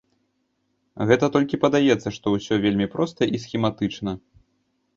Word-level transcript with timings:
Гэта 1.11 1.25
толькі 1.35 1.59
падаецца, 1.67 2.09
што 2.17 2.27
ўсё 2.37 2.59
вельмі 2.65 2.87
проста 2.97 3.21
і 3.37 3.45
схематычна. 3.47 4.11